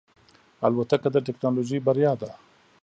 [0.67, 2.31] الوتکه د ټکنالوژۍ بریا ده.